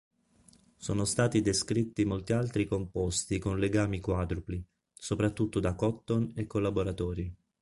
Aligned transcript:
Sono 0.77 1.05
stati 1.05 1.41
descritti 1.43 2.05
molti 2.05 2.33
altri 2.33 2.65
composti 2.65 3.37
con 3.37 3.59
legami 3.59 3.99
quadrupli, 3.99 4.59
soprattutto 4.91 5.59
da 5.59 5.75
Cotton 5.75 6.31
e 6.35 6.47
collaboratori. 6.47 7.31